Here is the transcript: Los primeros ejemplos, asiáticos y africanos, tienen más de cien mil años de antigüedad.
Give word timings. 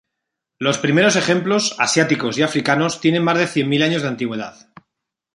Los 0.57 0.79
primeros 0.79 1.15
ejemplos, 1.15 1.75
asiáticos 1.77 2.35
y 2.35 2.41
africanos, 2.41 3.01
tienen 3.01 3.23
más 3.23 3.37
de 3.37 3.45
cien 3.45 3.69
mil 3.69 3.83
años 3.83 4.01
de 4.01 4.07
antigüedad. 4.07 4.73